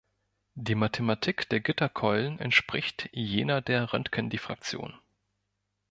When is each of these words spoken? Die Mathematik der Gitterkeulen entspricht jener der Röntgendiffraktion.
Die 0.55 0.73
Mathematik 0.73 1.47
der 1.49 1.59
Gitterkeulen 1.59 2.39
entspricht 2.39 3.07
jener 3.13 3.61
der 3.61 3.93
Röntgendiffraktion. 3.93 4.97